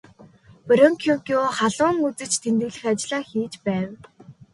Боркенкою 0.67 1.41
халуун 1.57 1.97
үзэж 2.07 2.33
тэмдэглэх 2.43 2.85
ажлаа 2.91 3.21
хийж 3.29 3.53
байв. 3.65 3.89